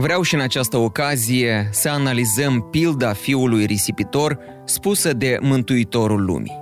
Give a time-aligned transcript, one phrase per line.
[0.00, 6.58] Vreau și în această ocazie să analizăm pilda fiului risipitor spusă de Mântuitorul lumii.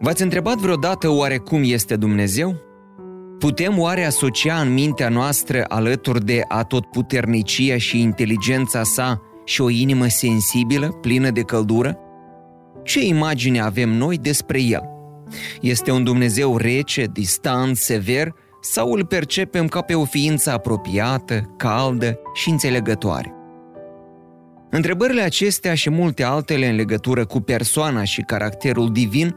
[0.00, 2.56] V-ați întrebat vreodată oare cum este Dumnezeu?
[3.38, 10.06] Putem oare asocia în mintea noastră alături de atotputernicia și inteligența sa și o inimă
[10.06, 11.98] sensibilă, plină de căldură?
[12.84, 14.82] Ce imagine avem noi despre el?
[15.60, 18.34] Este un Dumnezeu rece, distant, sever
[18.64, 23.34] sau îl percepem ca pe o ființă apropiată, caldă și înțelegătoare?
[24.70, 29.36] Întrebările acestea și multe altele în legătură cu persoana și caracterul divin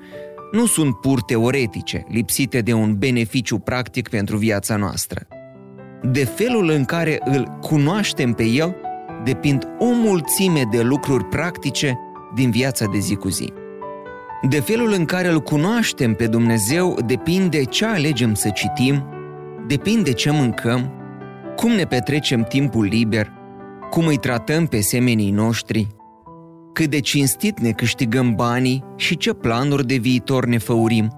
[0.52, 5.28] nu sunt pur teoretice, lipsite de un beneficiu practic pentru viața noastră.
[6.04, 8.76] De felul în care îl cunoaștem pe el,
[9.24, 12.00] depind o mulțime de lucruri practice
[12.36, 13.54] din viața de zi cu zi.
[14.50, 19.15] De felul în care îl cunoaștem pe Dumnezeu depinde ce alegem să citim,
[19.68, 20.92] depinde ce mâncăm,
[21.56, 23.32] cum ne petrecem timpul liber,
[23.90, 25.88] cum îi tratăm pe semenii noștri,
[26.74, 31.12] cât de cinstit ne câștigăm banii și ce planuri de viitor ne făurim.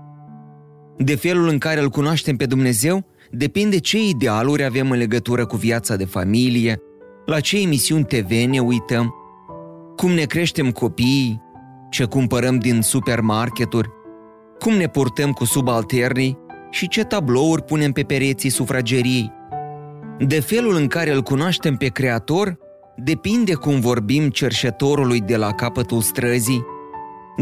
[0.98, 5.56] De felul în care îl cunoaștem pe Dumnezeu, depinde ce idealuri avem în legătură cu
[5.56, 6.78] viața de familie,
[7.26, 9.14] la ce emisiuni TV ne uităm,
[9.96, 11.42] cum ne creștem copiii,
[11.90, 13.90] ce cumpărăm din supermarketuri,
[14.60, 16.38] cum ne purtăm cu subalternii
[16.70, 19.32] și ce tablouri punem pe pereții sufrageriei.
[20.20, 22.58] De felul în care îl cunoaștem pe Creator,
[22.96, 26.66] depinde cum vorbim cerșetorului de la capătul străzii,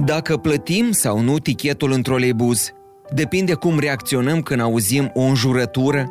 [0.06, 2.72] dacă plătim sau nu tichetul într o leibuz,
[3.14, 6.10] depinde cum reacționăm când auzim o înjurătură,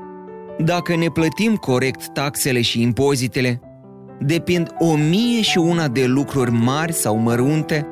[0.59, 3.61] dacă ne plătim corect taxele și impozitele,
[4.21, 7.87] depind o mie și una de lucruri mari sau mărunte,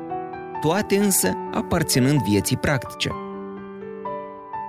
[0.61, 3.09] toate însă aparținând vieții practice.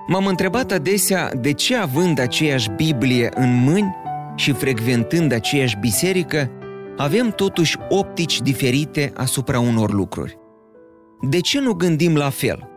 [0.06, 3.94] M-am întrebat adesea de ce având aceeași Biblie în mâini
[4.34, 6.50] și frecventând aceeași biserică,
[6.96, 10.38] avem totuși optici diferite asupra unor lucruri.
[11.28, 12.68] De ce nu gândim la fel?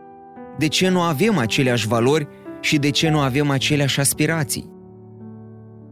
[0.58, 2.28] De ce nu avem aceleași valori
[2.60, 4.70] și de ce nu avem aceleași aspirații?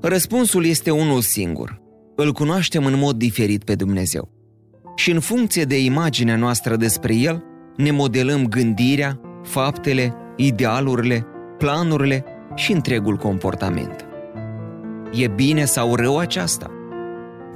[0.01, 1.83] Răspunsul este unul singur.
[2.17, 4.31] Îl cunoaștem în mod diferit pe Dumnezeu.
[4.95, 7.45] Și în funcție de imaginea noastră despre El,
[7.77, 11.27] ne modelăm gândirea, faptele, idealurile,
[11.59, 12.25] planurile
[12.55, 14.07] și întregul comportament.
[15.13, 16.71] E bine sau rău aceasta?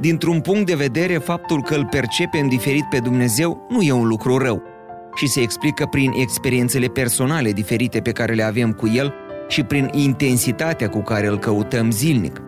[0.00, 4.38] Dintr-un punct de vedere, faptul că îl percepem diferit pe Dumnezeu nu e un lucru
[4.38, 4.62] rău
[5.14, 9.14] și se explică prin experiențele personale diferite pe care le avem cu El
[9.48, 12.40] și prin intensitatea cu care îl căutăm zilnic.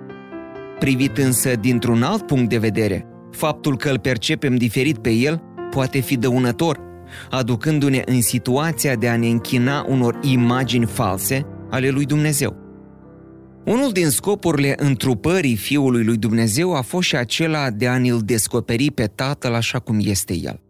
[0.78, 5.98] Privit însă dintr-un alt punct de vedere, faptul că îl percepem diferit pe El poate
[5.98, 6.91] fi dăunător,
[7.30, 12.56] aducându-ne în situația de a ne închina unor imagini false ale lui Dumnezeu.
[13.64, 18.90] Unul din scopurile întrupării Fiului lui Dumnezeu a fost și acela de a ne-l descoperi
[18.90, 20.60] pe Tatăl așa cum este El.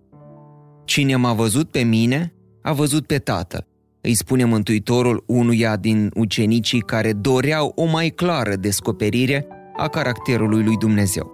[0.85, 3.67] Cine m-a văzut pe mine, a văzut pe Tatăl,
[4.01, 10.77] îi spune Mântuitorul unuia din ucenicii care doreau o mai clară descoperire a caracterului lui
[10.77, 11.31] Dumnezeu.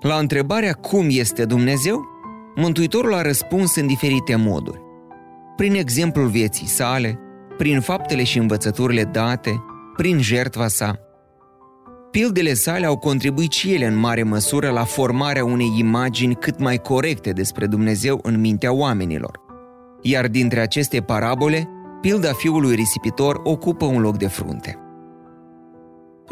[0.00, 2.00] La întrebarea cum este Dumnezeu,
[2.54, 4.80] Mântuitorul a răspuns în diferite moduri.
[5.56, 7.18] Prin exemplul vieții sale,
[7.56, 9.62] prin faptele și învățăturile date,
[9.96, 10.98] prin jertva sa.
[12.10, 16.78] Pildele sale au contribuit și ele în mare măsură la formarea unei imagini cât mai
[16.78, 19.40] corecte despre Dumnezeu în mintea oamenilor.
[20.02, 21.68] Iar dintre aceste parabole,
[22.00, 24.78] pilda fiului risipitor ocupă un loc de frunte.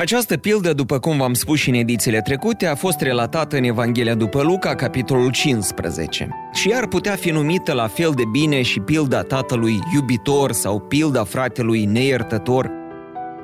[0.01, 4.15] Această pildă, după cum v-am spus și în edițiile trecute, a fost relatată în Evanghelia
[4.15, 6.29] după Luca, capitolul 15.
[6.53, 11.25] Și ar putea fi numită la fel de bine și pilda tatălui iubitor sau pilda
[11.25, 12.71] fratelui neiertător,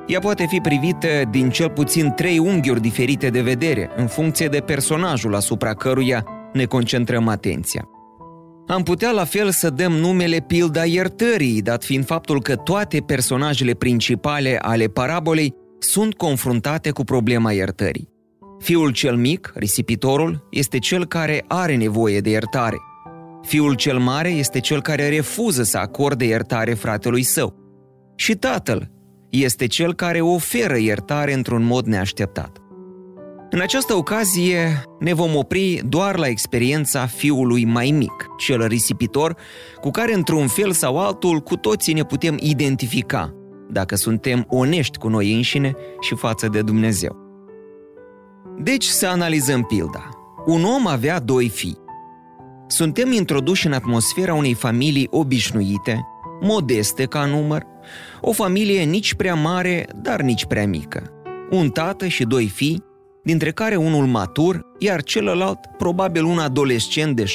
[0.07, 4.59] ea poate fi privită din cel puțin trei unghiuri diferite de vedere, în funcție de
[4.59, 7.89] personajul asupra căruia ne concentrăm atenția.
[8.67, 13.73] Am putea la fel să dăm numele pilda iertării, dat fiind faptul că toate personajele
[13.73, 18.09] principale ale parabolei sunt confruntate cu problema iertării.
[18.59, 22.77] Fiul cel mic, risipitorul, este cel care are nevoie de iertare.
[23.41, 27.55] Fiul cel mare este cel care refuză să acorde iertare fratelui său.
[28.15, 28.91] Și tatăl
[29.29, 32.57] este cel care oferă iertare într-un mod neașteptat.
[33.49, 39.35] În această ocazie ne vom opri doar la experiența fiului mai mic, cel risipitor,
[39.81, 43.33] cu care într-un fel sau altul cu toții ne putem identifica,
[43.69, 47.23] dacă suntem onești cu noi înșine și față de Dumnezeu.
[48.57, 50.09] Deci să analizăm pilda.
[50.45, 51.77] Un om avea doi fii.
[52.67, 56.07] Suntem introduși în atmosfera unei familii obișnuite,
[56.41, 57.63] modeste ca număr,
[58.21, 61.09] o familie nici prea mare, dar nici prea mică.
[61.49, 62.83] Un tată și doi fii,
[63.23, 67.27] dintre care unul matur, iar celălalt probabil un adolescent de 17-18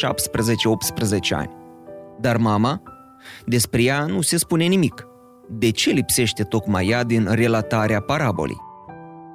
[1.30, 1.50] ani.
[2.20, 2.82] Dar mama,
[3.46, 5.06] despre ea nu se spune nimic.
[5.52, 8.60] De ce lipsește tocmai ea din relatarea parabolii?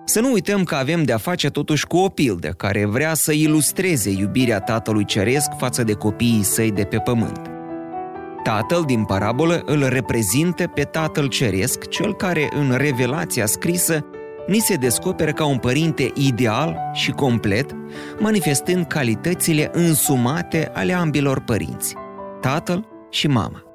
[0.06, 4.10] Să nu uităm că avem de-a face totuși cu o pildă care vrea să ilustreze
[4.10, 7.42] iubirea Tatălui Ceresc față de copiii săi de pe pământ.
[8.44, 14.06] Tatăl din parabolă îl reprezintă pe Tatăl Ceresc, cel care în revelația scrisă
[14.48, 17.76] ni se descoperă ca un părinte ideal și complet,
[18.20, 21.96] manifestând calitățile însumate ale ambilor părinți,
[22.42, 23.75] tatăl și mama.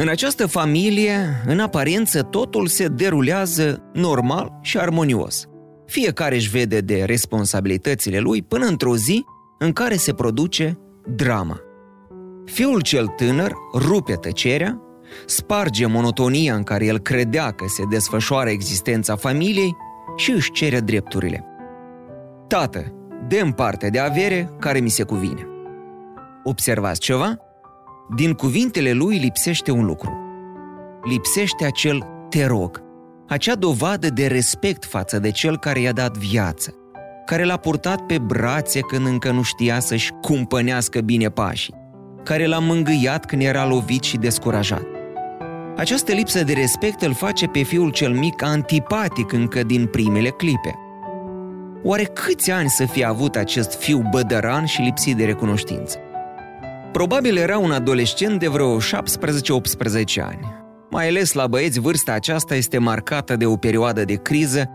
[0.00, 5.48] În această familie, în aparență, totul se derulează normal și armonios.
[5.86, 9.24] Fiecare își vede de responsabilitățile lui până într-o zi
[9.58, 10.78] în care se produce
[11.16, 11.60] drama.
[12.44, 14.80] Fiul cel tânăr rupe tăcerea,
[15.26, 19.76] sparge monotonia în care el credea că se desfășoară existența familiei
[20.16, 21.44] și își cere drepturile.
[22.46, 22.94] Tată,
[23.28, 25.46] dăm parte de avere care mi se cuvine.
[26.44, 27.38] Observați ceva?
[28.14, 30.18] Din cuvintele lui lipsește un lucru.
[31.02, 32.82] Lipsește acel te rog,
[33.28, 36.74] acea dovadă de respect față de cel care i-a dat viață,
[37.26, 41.74] care l-a purtat pe brațe când încă nu știa să-și cumpănească bine pașii,
[42.24, 44.86] care l-a mângâiat când era lovit și descurajat.
[45.76, 50.74] Această lipsă de respect îl face pe fiul cel mic antipatic încă din primele clipe.
[51.82, 55.98] Oare câți ani să fie avut acest fiu bădăran și lipsit de recunoștință?
[56.92, 58.82] Probabil era un adolescent de vreo 17-18
[60.20, 60.58] ani.
[60.90, 64.70] Mai ales la băieți, vârsta aceasta este marcată de o perioadă de criză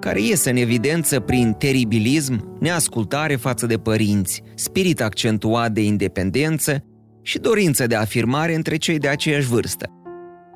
[0.00, 6.84] care iese în evidență prin teribilism, neascultare față de părinți, spirit accentuat de independență
[7.22, 9.86] și dorință de afirmare între cei de aceeași vârstă.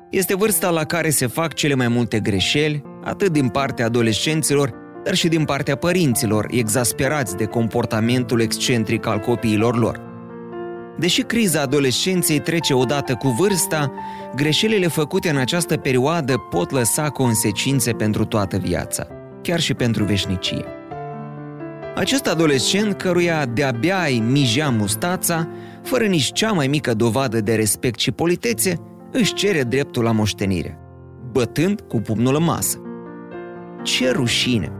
[0.09, 4.73] Este vârsta la care se fac cele mai multe greșeli, atât din partea adolescenților,
[5.03, 10.12] dar și din partea părinților, exasperați de comportamentul excentric al copiilor lor.
[10.97, 13.91] Deși criza adolescenței trece odată cu vârsta,
[14.35, 19.07] greșelile făcute în această perioadă pot lăsa consecințe pentru toată viața,
[19.41, 20.65] chiar și pentru veșnicie.
[21.95, 25.47] Acest adolescent căruia de-abia îi mijea mustața,
[25.83, 28.79] fără nici cea mai mică dovadă de respect și politețe,
[29.11, 30.79] își cere dreptul la moștenire,
[31.31, 32.81] bătând cu pumnul în masă.
[33.83, 34.71] Ce rușine!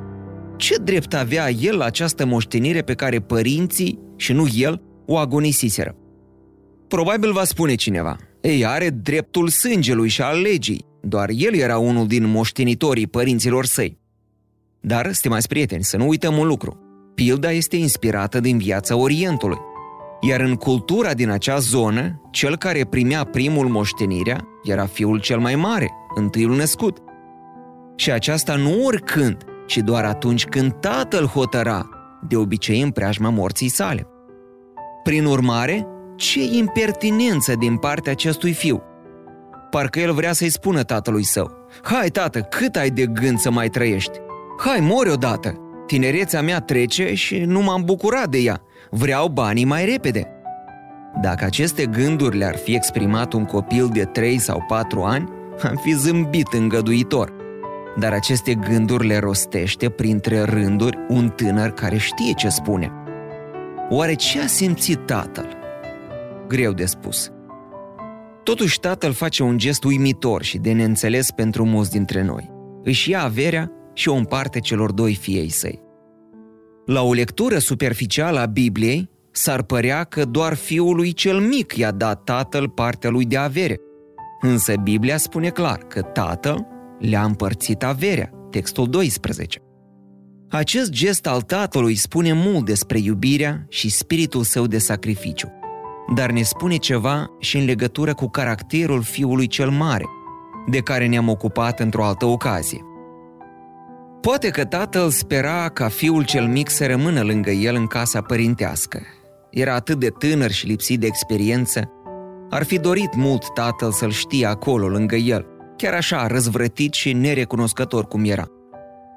[0.55, 5.95] Ce drept avea el la această moștenire pe care părinții, și nu el, o agonisiseră?
[6.93, 12.07] Probabil va spune cineva, ei are dreptul sângelui și al legii, doar el era unul
[12.07, 13.97] din moștenitorii părinților săi.
[14.79, 16.79] Dar, stimați prieteni, să nu uităm un lucru.
[17.15, 19.57] Pilda este inspirată din viața Orientului.
[20.21, 25.55] Iar în cultura din acea zonă, cel care primea primul moștenirea era fiul cel mai
[25.55, 26.97] mare, întâiul născut.
[27.95, 29.37] Și aceasta nu oricând,
[29.67, 31.89] ci doar atunci când tatăl hotăra,
[32.27, 34.07] de obicei în preajma morții sale.
[35.03, 38.83] Prin urmare, ce impertinență din partea acestui fiu!
[39.69, 41.51] Parcă el vrea să-i spună tatălui său,
[41.81, 44.19] Hai, tată, cât ai de gând să mai trăiești?
[44.57, 45.57] Hai, mori odată!
[45.87, 48.61] Tinerețea mea trece și nu m-am bucurat de ea.
[48.89, 50.27] Vreau banii mai repede.
[51.21, 55.29] Dacă aceste gânduri le-ar fi exprimat un copil de 3 sau 4 ani,
[55.63, 57.33] am fi zâmbit îngăduitor.
[57.99, 62.91] Dar aceste gânduri le rostește printre rânduri un tânăr care știe ce spune.
[63.89, 65.62] Oare ce a simțit tatăl?
[66.47, 67.31] Greu de spus.
[68.43, 72.51] Totuși tatăl face un gest uimitor și de neînțeles pentru mulți dintre noi.
[72.83, 75.81] Își ia averea și o împarte celor doi fiei săi.
[76.85, 82.23] La o lectură superficială a Bibliei, s-ar părea că doar fiului cel mic i-a dat
[82.23, 83.79] tatăl partea lui de avere.
[84.41, 86.67] Însă Biblia spune clar că tatăl
[86.99, 89.59] le-a împărțit averea, textul 12.
[90.49, 95.51] Acest gest al tatălui spune mult despre iubirea și spiritul său de sacrificiu
[96.15, 100.05] dar ne spune ceva și în legătură cu caracterul fiului cel mare,
[100.67, 102.81] de care ne-am ocupat într-o altă ocazie.
[104.21, 109.01] Poate că tatăl spera ca fiul cel mic să rămână lângă el în casa părintească.
[109.49, 111.91] Era atât de tânăr și lipsit de experiență,
[112.49, 115.45] ar fi dorit mult tatăl să-l știe acolo, lângă el,
[115.77, 118.45] chiar așa, răzvrătit și nerecunoscător cum era.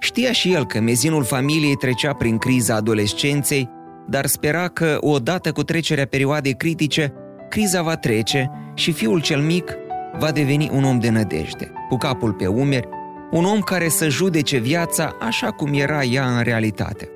[0.00, 3.68] Știa și el că mezinul familiei trecea prin criza adolescenței,
[4.08, 7.12] dar spera că, odată cu trecerea perioadei critice,
[7.48, 9.76] criza va trece și fiul cel mic
[10.18, 12.88] va deveni un om de nădejde, cu capul pe umeri,
[13.30, 17.08] un om care să judece viața așa cum era ea în realitate.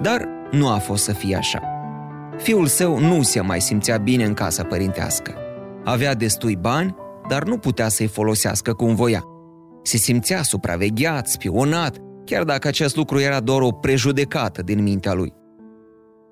[0.00, 1.62] Dar nu a fost să fie așa.
[2.36, 5.34] Fiul său nu se mai simțea bine în casa părintească.
[5.84, 6.94] Avea destui bani,
[7.28, 9.24] dar nu putea să-i folosească cum voia.
[9.82, 15.32] Se simțea supravegheat, spionat, chiar dacă acest lucru era doar o prejudecată din mintea lui.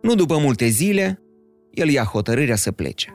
[0.04, 1.23] Nu după multe zile,
[1.70, 3.14] el ia hotărârea să plece.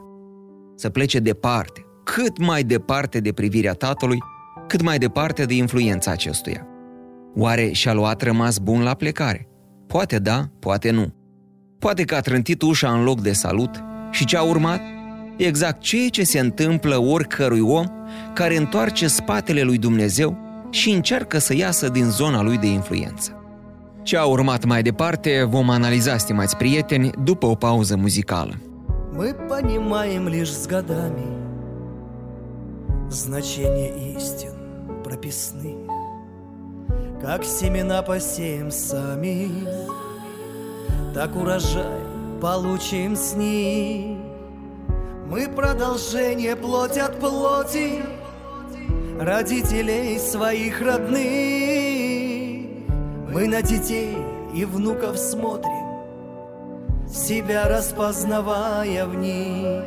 [0.75, 4.17] Să plece departe, cât mai departe de privirea tatălui,
[4.67, 6.67] cât mai departe de influența acestuia.
[7.35, 9.47] Oare și-a luat rămas bun la plecare?
[9.87, 11.13] Poate da, poate nu.
[11.79, 14.81] Poate că a trântit ușa în loc de salut și ce a urmat?
[15.37, 17.85] Exact ceea ce se întâmplă oricărui om
[18.33, 20.37] care întoarce spatele lui Dumnezeu
[20.69, 23.38] și încearcă să iasă din zona lui de influență.
[24.09, 28.53] Ce a urmat mai departe vom analiza, stimați prieteni, după o pauză muzicală.
[29.13, 31.27] Мы понимаем лишь с годами.
[33.09, 34.55] Значение истин
[35.03, 35.77] прописных
[37.21, 39.49] Как семена посеем сами.
[41.13, 42.01] Так урожай
[42.41, 44.17] получим с них
[45.31, 47.89] Мы продолжение плоть от плоти
[49.19, 51.78] Родителей своих родных
[53.31, 54.17] Мы на детей
[54.55, 56.01] и внуков смотрим
[57.07, 59.83] Себя распознавая в них.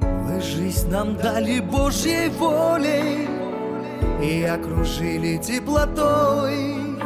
[0.00, 3.28] Вы жизнь нам дали Божьей волей
[4.20, 6.98] И окружили теплотой.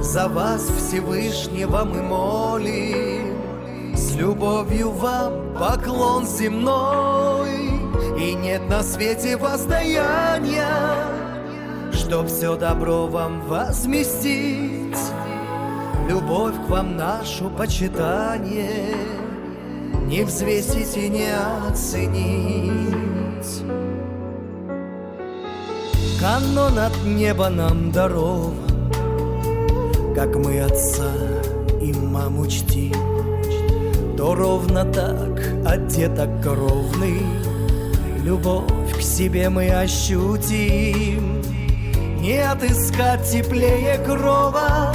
[0.00, 3.36] За вас Всевышнего мы молим
[3.94, 7.54] С любовью вам поклон земной.
[8.18, 11.13] И нет на свете воздаяния
[12.06, 14.98] Чтоб все добро вам возместить.
[16.06, 18.94] Любовь к вам нашу почитание
[20.06, 21.30] Не взвесить и не
[21.66, 23.62] оценить.
[26.20, 28.92] Канон от неба нам дарован
[30.14, 31.10] Как мы отца
[31.80, 32.92] и маму чтим.
[34.18, 37.22] То ровно так от деток ровный
[38.22, 41.43] Любовь к себе мы ощутим
[42.24, 44.94] Не отыскать теплее крова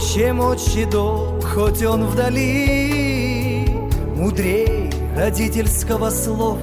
[0.00, 3.66] Чем отчий дом, хоть он вдали.
[4.14, 6.60] Мудрей родительского слова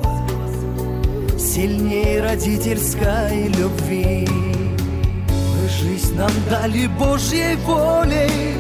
[1.38, 4.26] Сильнее родительской любви.
[4.30, 8.56] Вы жизнь нам дали Божьей волей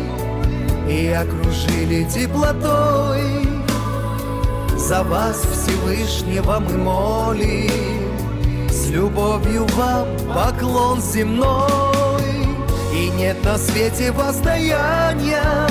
[0.89, 3.47] И окружили теплотой.
[4.77, 8.08] За вас Всевышнего мы молим
[8.89, 12.21] Любовью вам поклон земной.
[12.93, 15.69] И нет на свете воздаяния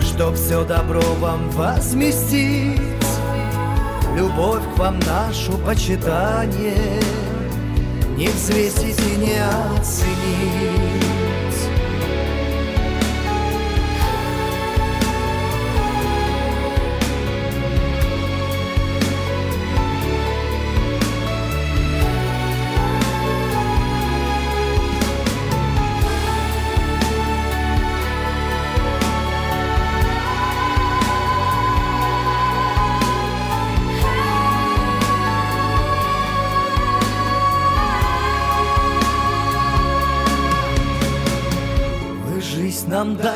[0.00, 2.80] Чтоб все добро вам возместить.
[4.16, 7.00] Любовь к вам нашу почитание
[8.16, 9.38] Не взвесить и не
[9.78, 11.01] оценить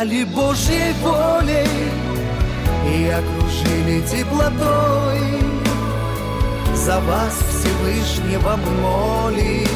[0.06, 1.66] дали Божьей волей
[2.86, 5.20] И окружили теплотой.
[6.74, 9.66] За вас Всевышнего мы молим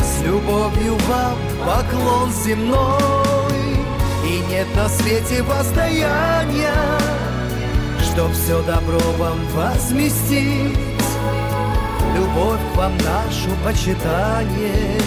[0.00, 2.78] С любовью вам поклон земной.
[4.26, 6.74] И нет на свете воздаяния
[8.02, 10.78] Чтоб все добро вам возместить.
[12.14, 15.00] Любовь к вам нашу почитание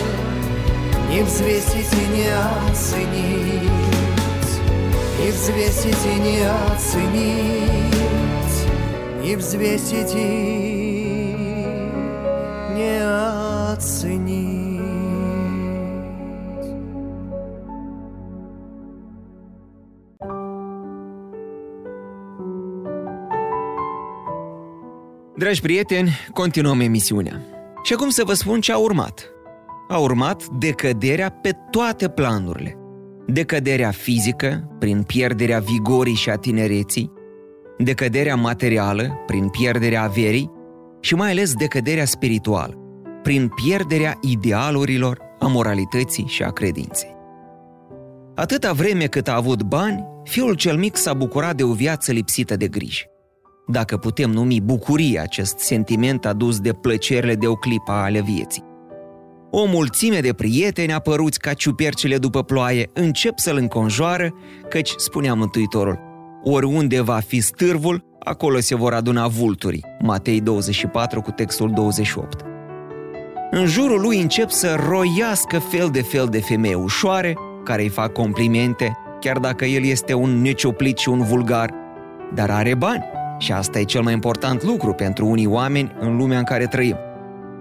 [1.09, 2.27] не взвесить и не
[2.71, 3.82] оценить
[5.20, 6.38] Не взвесить и не
[6.72, 7.98] оценить
[9.22, 11.36] Не взвесить и
[12.74, 12.94] не
[13.72, 14.58] оценить
[25.38, 27.40] Dragi prieteni, continuăm emisiunea.
[27.82, 29.30] Și acum să vă spun ce a urmat.
[29.88, 32.81] A urmat decăderea pe toate planurile.
[33.27, 37.11] Decăderea fizică, prin pierderea vigorii și a tinereții,
[37.77, 40.51] decăderea materială, prin pierderea averii
[40.99, 42.77] și mai ales decăderea spirituală,
[43.23, 47.15] prin pierderea idealurilor, a moralității și a credinței.
[48.35, 52.55] Atâta vreme cât a avut bani, fiul cel mic s-a bucurat de o viață lipsită
[52.55, 53.07] de griji.
[53.67, 58.63] Dacă putem numi bucurie acest sentiment adus de plăcerile de o clipă ale vieții.
[59.55, 64.33] O mulțime de prieteni apăruți ca ciupercile după ploaie încep să-l înconjoară,
[64.69, 65.99] căci, spunea Mântuitorul,
[66.43, 69.85] oriunde va fi stârvul, acolo se vor aduna vulturii.
[69.99, 72.41] Matei 24 cu textul 28.
[73.51, 78.11] În jurul lui încep să roiască fel de fel de femei ușoare, care îi fac
[78.11, 81.73] complimente, chiar dacă el este un necioplit și un vulgar,
[82.33, 83.03] dar are bani.
[83.37, 86.97] Și asta e cel mai important lucru pentru unii oameni în lumea în care trăim.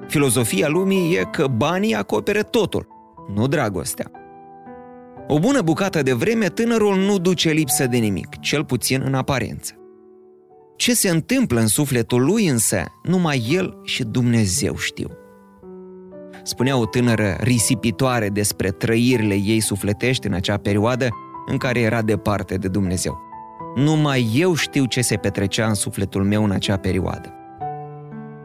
[0.06, 2.87] Filozofia lumii e că banii acoperă totul,
[3.35, 4.11] nu dragostea.
[5.26, 9.75] O bună bucată de vreme, tânărul nu duce lipsă de nimic, cel puțin în aparență.
[10.76, 15.11] Ce se întâmplă în sufletul lui însă, numai el și Dumnezeu știu.
[16.42, 21.09] Spunea o tânără risipitoare despre trăirile ei sufletești în acea perioadă
[21.47, 23.18] în care era departe de Dumnezeu.
[23.75, 27.42] Numai eu știu ce se petrecea în sufletul meu în acea perioadă.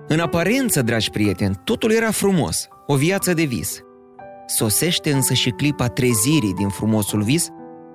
[0.10, 3.82] În aparență, dragi prieteni, totul era frumos, o viață de vis.
[4.46, 7.48] Sosește însă și clipa trezirii din frumosul vis,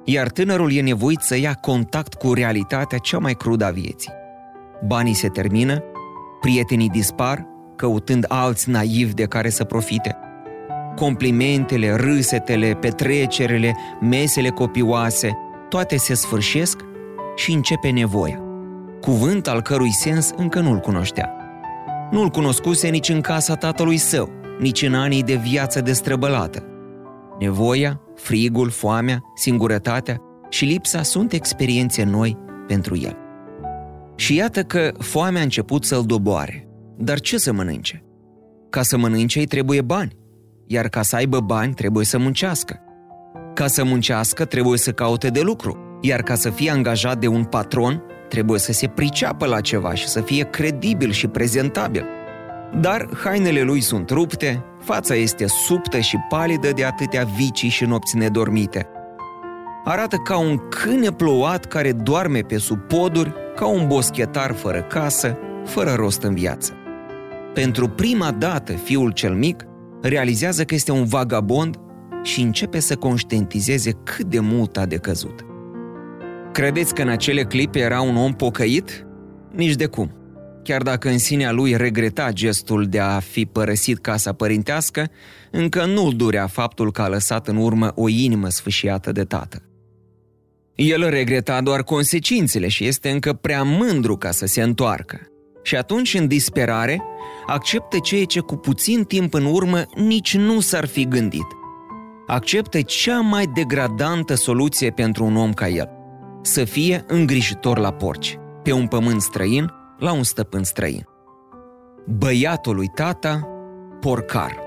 [0.05, 4.13] iar tânărul e nevoit să ia contact cu realitatea cea mai crudă a vieții.
[4.87, 5.83] Banii se termină,
[6.41, 10.17] prietenii dispar, căutând alți naivi de care să profite.
[10.97, 15.31] Complimentele, râsetele, petrecerile, mesele copioase,
[15.69, 16.81] toate se sfârșesc
[17.37, 18.43] și începe nevoia.
[19.01, 21.42] Cuvânt al cărui sens încă nu-l cunoștea.
[22.13, 24.29] Nu-l cunoscuse nici în casa tatălui său,
[24.59, 26.65] nici în anii de viață destrăbălată.
[27.39, 33.17] Nevoia, frigul, foamea, singurătatea și lipsa sunt experiențe noi pentru el.
[34.17, 36.69] Și iată că foamea a început să-l doboare.
[36.99, 38.05] Dar ce să mănânce?
[38.71, 40.17] Ca să mănânce îi trebuie bani,
[40.67, 42.81] iar ca să aibă bani trebuie să muncească.
[43.55, 47.45] Ca să muncească trebuie să caute de lucru, iar ca să fie angajat de un
[47.45, 48.03] patron
[48.33, 52.05] trebuie să se priceapă la ceva și să fie credibil și prezentabil.
[52.81, 58.17] Dar hainele lui sunt rupte, fața este subtă și palidă de atâtea vicii și nopți
[58.17, 58.87] nedormite.
[59.85, 65.39] Arată ca un câine plouat care doarme pe sub poduri, ca un boschetar fără casă,
[65.65, 66.73] fără rost în viață.
[67.55, 69.65] Pentru prima dată, fiul cel mic
[70.03, 71.77] realizează că este un vagabond
[72.23, 75.52] și începe să conștientizeze cât de mult a decăzut.
[76.53, 79.07] Credeți că în acele clipe era un om pocăit?
[79.53, 80.17] Nici de cum.
[80.63, 85.11] Chiar dacă în sinea lui regreta gestul de a fi părăsit casa părintească,
[85.51, 89.63] încă nu-l durea faptul că a lăsat în urmă o inimă sfâșiată de tată.
[90.75, 95.21] El regreta doar consecințele și este încă prea mândru ca să se întoarcă.
[95.63, 97.03] Și atunci, în disperare,
[97.47, 101.47] acceptă ceea ce cu puțin timp în urmă nici nu s-ar fi gândit.
[102.27, 105.91] Acceptă cea mai degradantă soluție pentru un om ca el–
[106.43, 111.07] să fie îngrijitor la porci, pe un pământ străin, la un stăpân străin.
[112.07, 113.49] Băiatul lui tata,
[114.01, 114.59] porcar.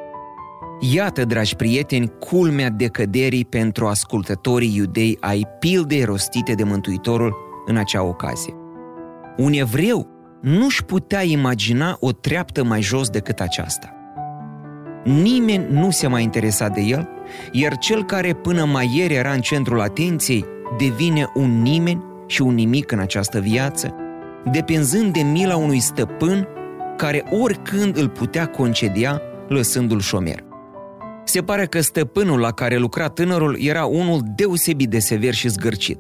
[0.94, 7.36] Iată, dragi prieteni, culmea decăderii pentru ascultătorii iudei ai pildei rostite de Mântuitorul
[7.66, 8.54] în acea ocazie.
[9.38, 10.08] Un evreu
[10.42, 13.90] nu-și putea imagina o treaptă mai jos decât aceasta.
[15.04, 17.10] Nimeni nu se mai interesa de el,
[17.52, 20.46] iar cel care până mai ieri era în centrul atenției
[20.78, 23.96] devine un nimeni și un nimic în această viață,
[24.52, 26.48] depinzând de mila unui stăpân
[26.98, 30.44] care oricând îl putea concedia lăsându-l șomer.
[31.24, 36.00] Se pare că stăpânul la care lucra tânărul era unul deosebit de sever și zgârcit,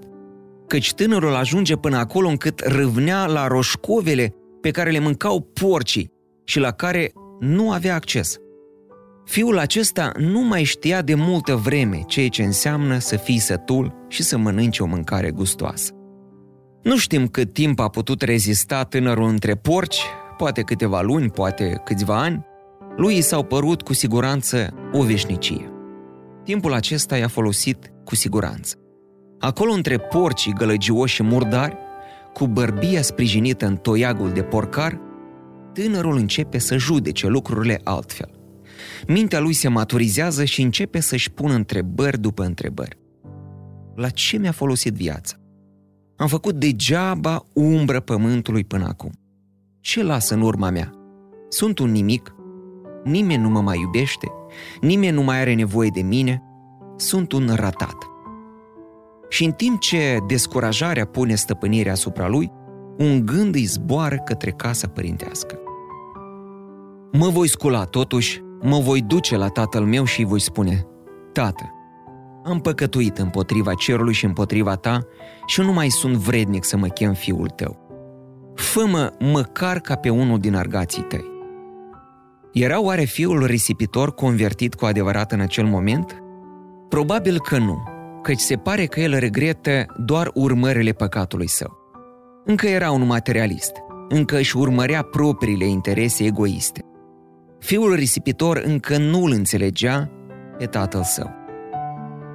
[0.67, 6.11] căci tânărul ajunge până acolo încât râvnea la roșcovele pe care le mâncau porcii
[6.43, 8.37] și la care nu avea acces.
[9.25, 14.23] Fiul acesta nu mai știa de multă vreme ceea ce înseamnă să fii sătul și
[14.23, 15.91] să mănânci o mâncare gustoasă.
[16.83, 20.01] Nu știm cât timp a putut rezista tânărul între porci,
[20.37, 22.45] poate câteva luni, poate câțiva ani,
[22.97, 25.71] lui i s-au părut cu siguranță o veșnicie.
[26.43, 28.75] Timpul acesta i-a folosit cu siguranță.
[29.39, 31.77] Acolo între porcii gălăgioși și murdari,
[32.33, 34.99] cu bărbia sprijinită în toiagul de porcar,
[35.73, 38.34] tânărul începe să judece lucrurile altfel.
[39.07, 42.97] Mintea lui se maturizează și începe să-și pună întrebări după întrebări.
[43.95, 45.35] La ce mi-a folosit viața?
[46.17, 49.11] Am făcut degeaba umbră pământului până acum.
[49.79, 50.93] Ce lasă în urma mea?
[51.49, 52.35] Sunt un nimic?
[53.03, 54.31] Nimeni nu mă mai iubește?
[54.81, 56.43] Nimeni nu mai are nevoie de mine?
[56.95, 57.97] Sunt un ratat.
[59.29, 62.51] Și în timp ce descurajarea pune stăpânirea asupra lui,
[62.97, 65.59] un gând îi zboară către casa părintească.
[67.11, 70.85] Mă voi scula totuși mă voi duce la tatăl meu și îi voi spune,
[71.33, 71.69] Tată,
[72.43, 74.99] am păcătuit împotriva cerului și împotriva ta
[75.45, 77.83] și nu mai sunt vrednic să mă chem fiul tău.
[78.55, 81.33] Fă-mă măcar ca pe unul din argații tăi.
[82.53, 86.23] Era oare fiul risipitor convertit cu adevărat în acel moment?
[86.89, 87.83] Probabil că nu,
[88.21, 91.77] căci se pare că el regretă doar urmările păcatului său.
[92.45, 93.71] Încă era un materialist,
[94.09, 96.84] încă își urmărea propriile interese egoiste.
[97.59, 100.09] Fiul risipitor încă nu îl înțelegea
[100.57, 101.29] pe tatăl său.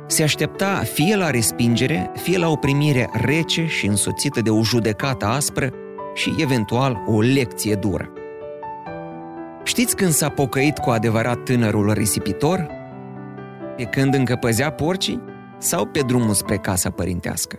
[0.06, 5.26] Se aștepta fie la respingere, fie la o primire rece și însoțită de o judecată
[5.26, 5.72] aspră
[6.14, 8.12] și eventual o lecție dură.
[9.64, 12.66] Știți când s-a pocăit cu adevărat tânărul risipitor?
[13.76, 15.20] Pe când încă păzea porcii
[15.58, 17.58] sau pe drumul spre casa părintească?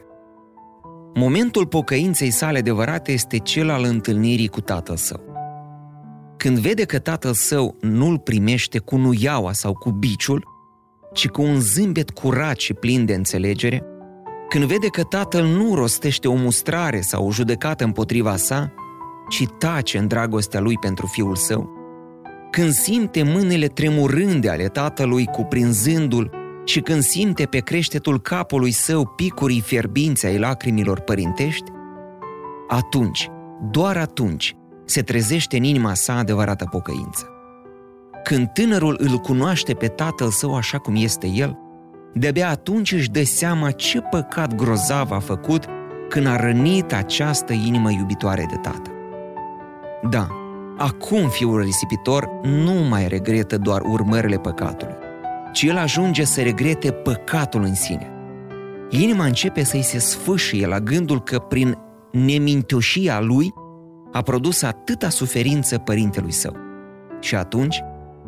[1.13, 5.30] Momentul pocăinței sale adevărate este cel al întâlnirii cu tatăl său.
[6.41, 10.47] Când vede că tatăl său nu-l primește cu nuiaua sau cu biciul,
[11.13, 13.83] ci cu un zâmbet curat și plin de înțelegere,
[14.49, 18.73] când vede că tatăl nu rostește o mustrare sau o judecată împotriva sa,
[19.29, 21.69] ci tace în dragostea lui pentru fiul său,
[22.51, 26.31] când simte mâinile tremurânde ale tatălui cuprinzându-l
[26.65, 31.71] și când simte pe creștetul capului său picurii fierbinți ai lacrimilor părintești,
[32.67, 33.29] atunci,
[33.71, 34.55] doar atunci,
[34.91, 37.29] se trezește în inima sa adevărată pocăință.
[38.23, 41.57] Când tânărul îl cunoaște pe tatăl său așa cum este el,
[42.13, 45.65] de-abia atunci își dă seama ce păcat grozav a făcut
[46.09, 48.91] când a rănit această inimă iubitoare de tată.
[50.09, 50.27] Da,
[50.77, 54.95] acum fiul risipitor nu mai regretă doar urmările păcatului,
[55.53, 58.11] ci el ajunge să regrete păcatul în sine.
[58.89, 61.77] Inima începe să-i se sfâșie la gândul că prin
[62.11, 63.53] nemintoșia lui
[64.11, 66.55] a produs atâta suferință părintelui său.
[67.19, 67.81] Și atunci,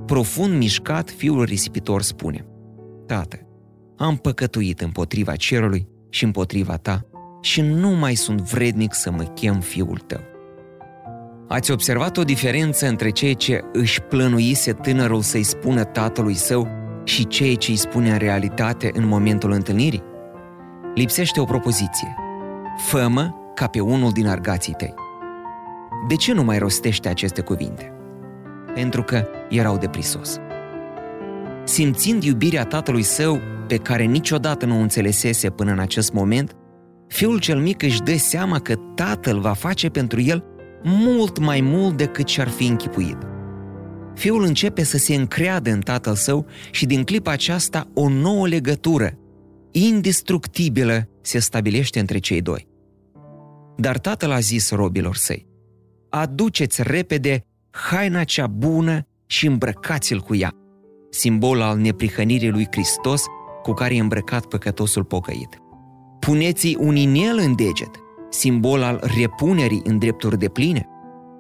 [0.05, 2.45] profund mișcat, fiul risipitor spune,
[3.05, 3.37] Tată,
[3.97, 7.05] am păcătuit împotriva cerului și împotriva ta
[7.41, 10.21] și nu mai sunt vrednic să mă chem fiul tău.
[11.47, 16.67] Ați observat o diferență între ceea ce își plănuise tânărul să-i spună tatălui său
[17.03, 20.03] și ceea ce îi spune în realitate în momentul întâlnirii?
[20.95, 22.15] Lipsește o propoziție.
[22.77, 24.93] Fă-mă ca pe unul din argații tăi.
[26.07, 27.91] De ce nu mai rostește aceste cuvinte?
[28.73, 30.37] Pentru că erau de prisos.
[31.63, 36.55] Simțind iubirea tatălui său, pe care niciodată nu o înțelesese până în acest moment,
[37.07, 40.43] fiul cel mic își dă seama că tatăl va face pentru el
[40.83, 43.17] mult mai mult decât și-ar fi închipuit.
[44.13, 49.17] Fiul începe să se încreadă în tatăl său și din clipa aceasta o nouă legătură,
[49.71, 52.67] indestructibilă, se stabilește între cei doi.
[53.77, 55.47] Dar tatăl a zis robilor săi,
[56.15, 60.51] aduceți repede haina cea bună și îmbrăcați-l cu ea,
[61.09, 63.23] simbol al neprihănirii lui Hristos
[63.63, 65.61] cu care e îmbrăcat păcătosul pocăit.
[66.19, 67.99] Puneți un inel în deget,
[68.29, 70.87] simbol al repunerii în drepturi de pline,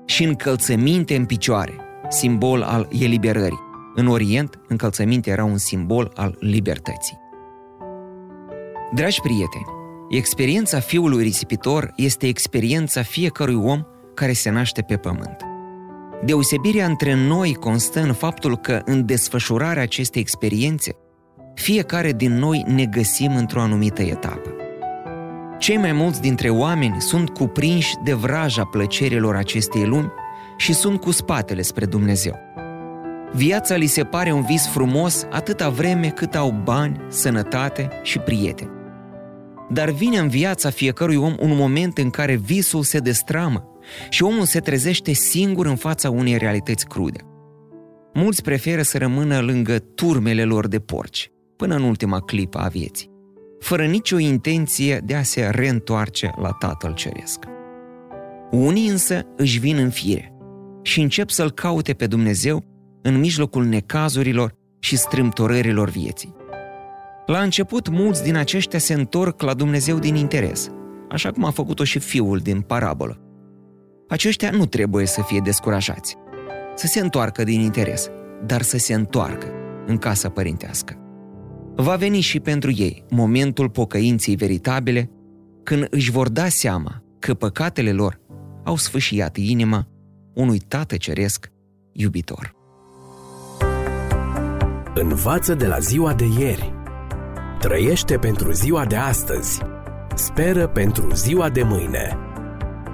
[0.05, 1.73] și încălțăminte în picioare,
[2.09, 3.59] simbol al eliberării.
[3.95, 7.17] În Orient, încălțăminte era un simbol al libertății.
[8.93, 9.65] Dragi prieteni,
[10.09, 15.37] experiența fiului risipitor este experiența fiecărui om care se naște pe pământ.
[16.25, 20.95] Deosebirea între noi constă în faptul că în desfășurarea acestei experiențe,
[21.53, 24.49] fiecare din noi ne găsim într-o anumită etapă.
[25.57, 30.11] Cei mai mulți dintre oameni sunt cuprinși de vraja plăcerilor acestei lumi
[30.57, 32.39] și sunt cu spatele spre Dumnezeu.
[33.33, 38.69] Viața li se pare un vis frumos atâta vreme cât au bani, sănătate și prieteni.
[39.69, 43.72] Dar vine în viața fiecărui om un moment în care visul se destramă
[44.09, 47.19] și omul se trezește singur în fața unei realități crude.
[48.13, 53.09] Mulți preferă să rămână lângă turmele lor de porci, până în ultima clipă a vieții,
[53.59, 57.43] fără nicio intenție de a se reîntoarce la Tatăl Ceresc.
[58.51, 60.33] Unii însă își vin în fire
[60.81, 62.63] și încep să-L caute pe Dumnezeu
[63.01, 66.35] în mijlocul necazurilor și strâmtorărilor vieții.
[67.25, 70.69] La început, mulți din aceștia se întorc la Dumnezeu din interes,
[71.09, 73.22] așa cum a făcut-o și fiul din parabolă.
[74.07, 76.15] Aceștia nu trebuie să fie descurajați,
[76.75, 78.09] să se întoarcă din interes,
[78.45, 79.47] dar să se întoarcă
[79.85, 80.97] în casa părintească.
[81.75, 85.09] Va veni și pentru ei momentul pocăinței veritabile,
[85.63, 88.19] când își vor da seama că păcatele lor
[88.63, 89.87] au sfâșiat inima
[90.33, 91.51] unui Tată Ceresc
[91.91, 92.55] iubitor.
[94.95, 96.73] Învață de la ziua de ieri.
[97.59, 99.61] Trăiește pentru ziua de astăzi.
[100.15, 102.17] Speră pentru ziua de mâine.